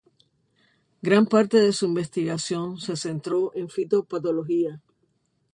Gran 1.03 1.27
parte 1.27 1.59
de 1.59 1.71
su 1.73 1.85
investigación 1.85 2.79
se 2.79 2.95
centró 2.95 3.51
en 3.55 3.69
fitopatología. 3.69 4.81